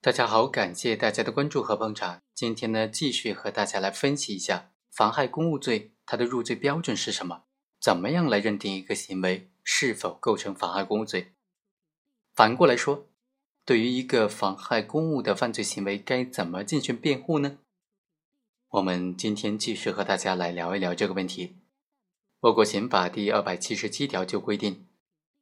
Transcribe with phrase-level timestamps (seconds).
[0.00, 2.22] 大家好，感谢大家的关注和捧场。
[2.32, 7.42] 今天呢，继续和大家来分析一下妨害公务罪它的入罪标准是什么？
[7.80, 11.32] 怎么样来认定一个行为是否构成妨害公务罪？
[12.32, 13.08] 反过来说，
[13.64, 17.58] 对于一个妨害公务的犯罪行为，该怎么进行辩护呢？
[18.68, 21.56] 我们今天继续和大家来聊一聊这个问题。
[22.38, 24.86] 我国刑法第二百七十七条就规定，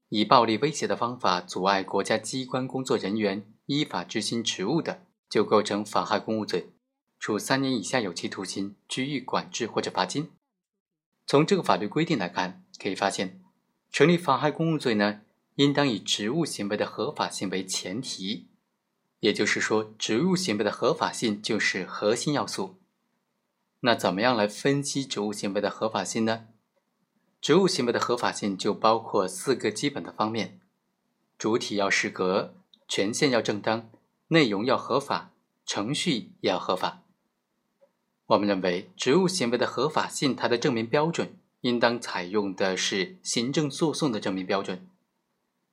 [0.08, 3.52] 以暴力威胁的方法阻碍国家机关工作人员。
[3.66, 6.70] 依法执行职务的，就构成妨害公务罪，
[7.18, 10.30] 处三年以下有期徒刑、拘役、管制或者罚金。
[11.26, 13.42] 从这个法律规定来看，可以发现，
[13.90, 15.22] 成立妨害公务罪呢，
[15.56, 18.46] 应当以职务行为的合法性为前提，
[19.18, 22.76] 也就是说，职务行为的合法性就是核心要素。
[23.80, 26.46] 那怎么样来分析职务行为的合法性呢？
[27.40, 30.60] 职务行为的合法性就包括四个基本的方面：
[31.36, 32.54] 主体要适格。
[32.88, 33.90] 权限要正当，
[34.28, 35.32] 内容要合法，
[35.64, 37.02] 程序也要合法。
[38.26, 44.88] 我们认为，职务行为的合法性，它的证明标准应当采用的是行政诉讼的证明标准。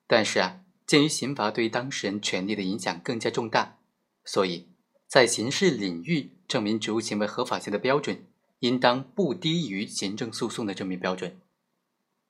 [0.07, 3.77] 但是啊，鉴于刑罚对于当事人权利的影响更加重大，
[4.25, 4.67] 所以
[5.07, 8.25] 在刑事领域证明职务行为合法性的标准，
[8.59, 11.39] 应当不低于行政诉讼的证明标准，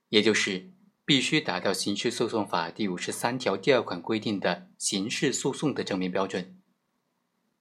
[0.09, 0.69] 也就是。
[1.05, 6.57] 必须达到刑事诉讼法第五十三条第二款规定的刑事诉讼的证明标准。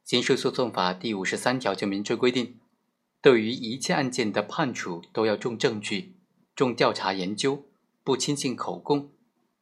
[0.05, 2.61] 刑事诉讼法第五十三条就明确规定，
[3.21, 6.15] 对于一切案件的判处都要重证据、
[6.55, 7.67] 重调查研究，
[8.05, 9.11] 不轻信口供。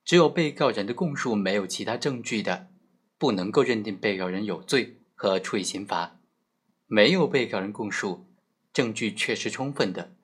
[0.04, 2.68] 只有被告人的供述没有其他证据的，
[3.16, 6.18] 不能够认定被告人有罪和处以刑罚；
[6.86, 8.26] 没有被告人供述，
[8.74, 10.14] 证据确实充分的，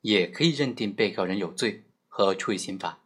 [0.00, 3.03] 也可以认定被告人有罪和处以刑罚。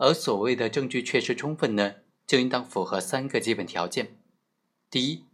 [0.00, 4.16] 而所谓的证据确实充分呢，就应当符合三个基本条件：
[4.90, 5.24] 第一，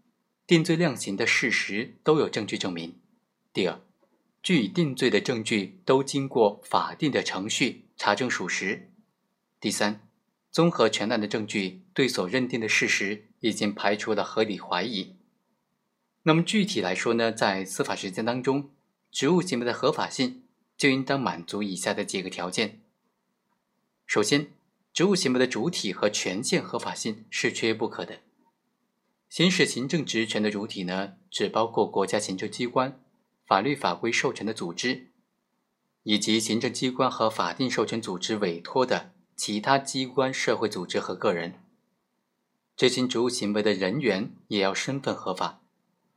[0.45, 2.91] 定罪量刑的事实都有证据证明；
[3.53, 3.81] 第二，
[4.42, 8.88] 据以定罪的证据都经过法定的程序查证属实；
[9.60, 10.00] 第三，
[10.50, 15.15] 综合全案的证据对所认定的事实已经排除了合理怀疑。
[16.25, 18.71] 那么具体来说呢，在司法实践当中，
[19.12, 20.43] 职务行为的合法性
[20.76, 22.81] 就应当满足以下的几个条件：
[24.06, 24.53] 首先，
[24.93, 28.21] 职务行为的主体和权限合法性是缺不可的。
[29.28, 33.03] 行使行政职权的主体呢，只包括国家行政机关、
[33.44, 35.09] 法律法规授权的组织，
[36.05, 41.61] 以及行政机关和法定授权组织委托的其他机关、社会组织和个人。
[42.77, 45.61] 执行职务行为的人员也要身份合法，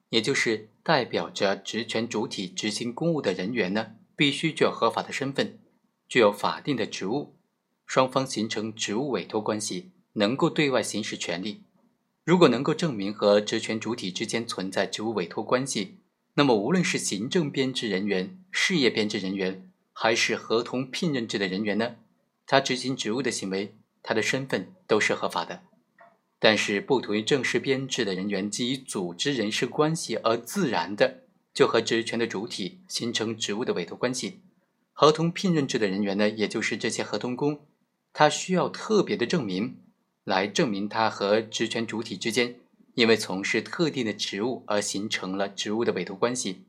[0.10, 5.58] 也就是代表着职权主体执行公务的人员呢，必须具有合法的身份，
[6.08, 7.34] 具有法定的职务。
[7.90, 11.64] 双方形成职务委托关系，能够对外行使权利。
[12.24, 15.98] 如果能够证明和职权主体之间存在职务委托关系，
[16.36, 21.96] 那么无论是行政编制人员、事业编制人员，还是合同聘任制的人员呢，
[22.46, 23.74] 他执行职务的行为，
[24.04, 25.64] 他的身份都是合法的。
[26.38, 34.42] 但是，不同于正式编制的人员基于组织人事关系而自然的就和职权的主体形成职务的委托关系，
[34.94, 37.62] 合同聘任制的人员呢，也就是这些合同工。
[38.14, 39.78] 他需要特别的证明，
[40.24, 42.56] 来证明他和职权主体之间
[42.96, 46.66] 因为从事特定的职务而形成了职务的委托关系。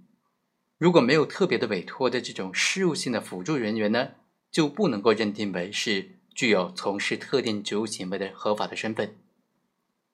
[0.78, 4.12] 如果没有特别的委托的这种事务性的辅助人员呢，
[4.50, 9.16] 就不能够认定为是具有从事特定职务行为的合法的身份。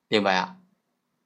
[0.09, 0.57] 另外啊，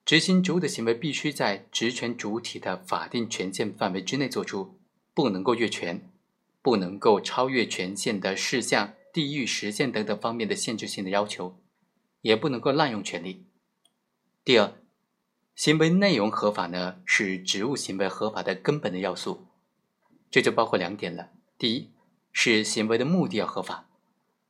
[0.04, 4.78] 执行职务的行为必须在职权主体的法定权限范围之内做出，
[5.14, 6.10] 不能够越权，
[6.60, 8.94] 不能够超越权限的事项。
[9.12, 11.59] 地域实现等等方面的限制性的要求，
[12.21, 13.44] 也不能够滥用权利。
[14.44, 14.72] 第二，
[15.54, 19.47] 行为内容合法呢，是职务行为合法的根本的要素。
[20.31, 21.91] 这就包括两点了：第一，
[22.32, 23.88] 是行为的目的要合法，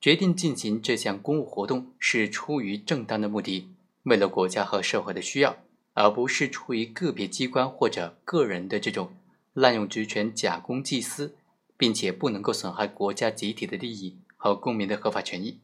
[0.00, 3.69] 决定进行这项公务活动是出于正当的目的，
[4.03, 5.56] 为了国家和社会的需要，
[5.95, 9.16] 而不是出于个别机关或者个人的这种
[9.54, 11.34] 滥用职权、假公济私，
[11.77, 14.18] 并且不能够损害国家集体的利益。
[14.41, 15.60] 和公民的合法权益。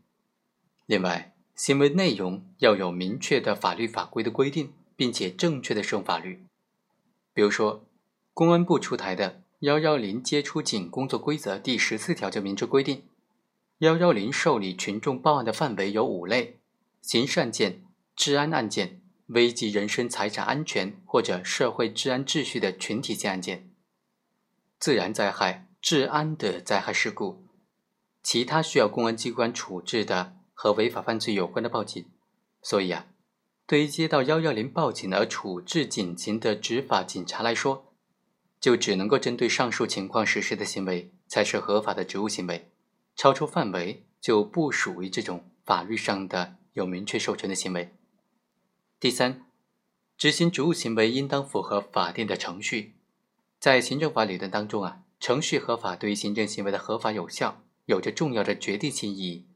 [0.85, 6.45] 另外，行为内容要有明确的法律法规的规定，并且正确的适用法律。
[7.33, 7.87] 比如说，
[8.35, 9.31] 公安部出台的
[9.61, 13.05] 《幺幺零接出警工作规则》第十四条就明确规定，
[13.79, 16.59] 幺幺零受理群众报案的范围有五类：
[17.01, 17.83] 刑事案件、
[18.15, 23.71] 治安案件、危及人身财产安全或者社会治安秩序的群体性案件、
[24.79, 27.46] 自然灾害、治安的灾害事故。
[28.27, 32.05] 其他需要公安机关处置的和违法犯罪有关的报警，
[32.61, 33.07] 所以啊，
[33.69, 37.95] 对于接到幺幺零报警而处置警情的执法警察来说，
[38.59, 42.73] 就只能够针对上述情况实施的行为才是合法的职务行为，
[43.15, 47.95] 超出范围就不属于这种法律上的有明确授权的行为。
[48.99, 49.47] 第三，
[50.19, 52.97] 执行职务行为应当符合法定的程序。
[53.61, 59.47] 在行政法理论当中啊，程序合法对于行政行为的合法有效有着重要的决定性意义。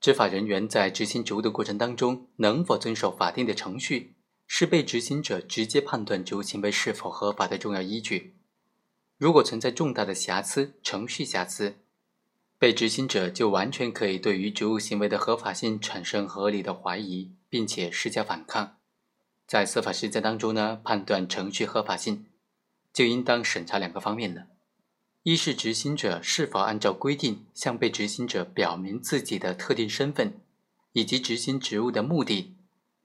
[0.00, 4.14] 执法人员在执行职务的过程当中，能否遵守法定的程序，
[4.46, 8.36] 是被执行者直接判断职务行为是否合法的重要依据。
[9.16, 11.76] 如果存在重大的瑕疵、程序瑕疵，
[12.58, 18.76] 被执行者就完全可以对于职务行为的合法性产生合理的怀疑，并且施加反抗。
[19.46, 22.26] 在司法实践当中呢，判断程序合法性，
[22.92, 24.46] 就应当审查两个方面了。
[25.24, 30.38] 一是执行者是否按照规定向被执行者表明自己的特定身份，
[30.92, 32.54] 以及执行职务的目的，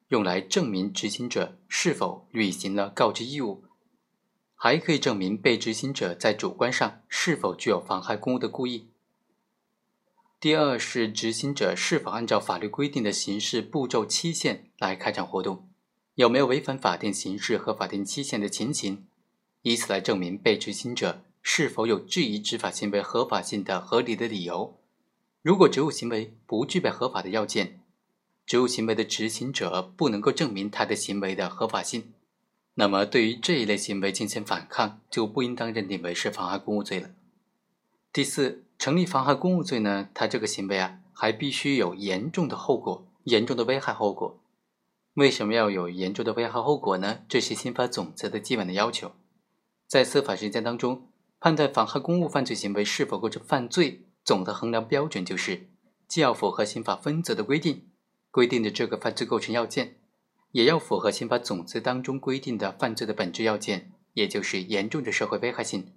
[0.10, 3.63] 用来证明执行者是否履行了告知义务，
[4.54, 8.89] 还可以证明被执行者在主观上是否具有妨害公务的故意。
[10.42, 15.69] 第二是执行者是否按照法律规定的刑事步骤期限来开展活动，
[16.15, 19.07] 有没有违反法定刑事和法定期限的情形，
[19.62, 21.24] 以此来证明被执行者。
[21.41, 24.77] 是否有质疑执法行为合法性的合理的理由？
[25.41, 27.81] 如果职务行为不具备合法的要件，
[28.45, 32.13] 职务行为的执行者不能够证明他的行为的合法性，
[32.74, 37.09] 那么对于这一类行为进行反抗，就不应当认定为是妨害公务罪了。
[38.12, 44.39] 第四，成立妨害公务罪呢，他这个行为啊，还必须有严重的后果，严重的危害后果。
[45.13, 47.21] 为什么要有严重的危害后果呢？
[47.30, 49.12] 这是刑法总则的基本的要求，
[49.88, 51.07] 在司法实践当中。
[51.39, 55.69] 判断妨害公务犯罪行为是否构成犯罪，总的衡量标准就是，
[56.06, 57.88] 既要符合刑法分则的规定，
[58.30, 59.95] 规定的这个犯罪构成要件，
[60.51, 65.94] 也要符合刑法总则当中规定的犯罪的本质要件，也就是严重的社会危害性。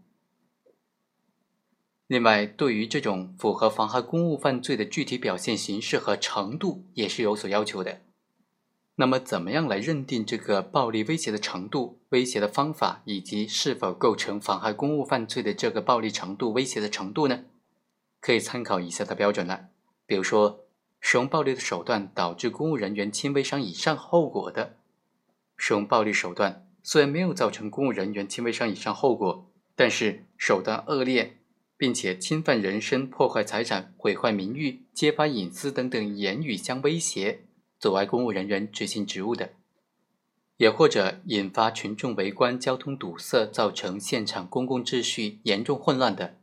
[2.07, 8.03] 另外，对于这种符合妨害公务犯罪的具体表现形式和程度，也是有所要求的。
[8.97, 17.45] 那么，怎么样来认定这个暴力威胁的程度、威胁的方法，以及是否构成妨害公务犯罪的这个暴力程度、威胁的程度呢？
[18.21, 19.69] 可以参考以下的标准了。
[20.05, 20.67] 比如说，
[21.01, 24.77] 使用暴力的手段导致公务人员轻微伤以上后果的，
[25.57, 31.39] 使用暴力手段虽然没有造成公务人员轻微伤以上后果，但是手段恶劣，
[31.79, 37.47] 并且侵犯人身、破坏财产、毁坏名誉、揭发隐私等等言语相威胁。
[37.83, 39.55] 阻碍公务人员执行职务的，
[40.57, 46.39] 也或者引发群众围观、交通堵塞，造成现场公共秩序严重混乱的，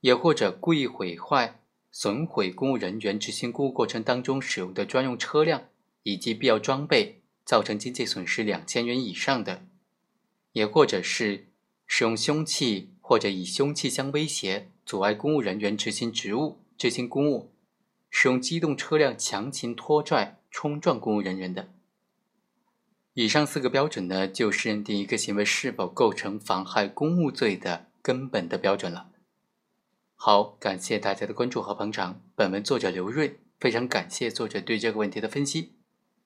[0.00, 1.60] 也或者故意毁坏、
[1.92, 5.64] 损毁公务人员执行公务过程当中使用的专用车辆
[6.02, 9.66] 以及必要装备，造成经济损失两千元以上的，
[10.52, 11.48] 也或者是
[11.86, 17.52] 使用凶器或者以凶器相威胁，阻碍公务人员执行职务、执行公务，
[18.08, 20.40] 使用机动车辆强行拖拽。
[20.54, 21.68] 冲撞公务人员的，
[23.14, 29.08] 以上四个标准呢，就是认定一个行为是否构成妨害公务罪的根本的标准了。
[30.14, 32.20] 好，感谢大家的关注和捧场。
[32.36, 35.72] 本文作者刘瑞，非常感谢作者对这个问题的分析。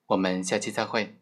[0.05, 1.15] 我们下期再会。